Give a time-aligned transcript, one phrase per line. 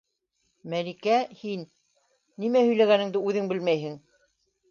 [0.73, 1.65] Мәликә, һин...
[2.45, 4.01] нимә һөйләгәнеңде үҙең белмәйһең!